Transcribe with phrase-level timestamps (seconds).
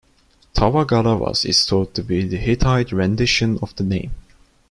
[0.55, 4.09] "Tawagalawas" is thought to be the Hittite rendition of the name.